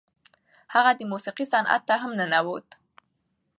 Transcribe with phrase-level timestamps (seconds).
[0.73, 2.67] هغه د موسیقۍ صنعت ته هم ننوت.